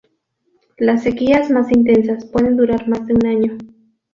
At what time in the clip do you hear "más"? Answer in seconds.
1.51-1.71, 2.89-3.05